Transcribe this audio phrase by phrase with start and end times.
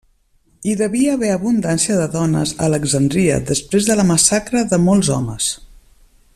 [0.69, 5.55] Hi devia haver abundància de dones a Alexandria després de la massacre de molts homes.